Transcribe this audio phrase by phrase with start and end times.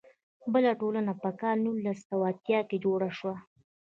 [0.53, 3.35] بله ټولنه په کال نولس سوه اتیا کې جوړه شوه.